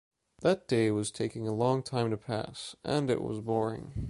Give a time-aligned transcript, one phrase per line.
[0.41, 3.93] That day was taking a long time to pass, and it was boring.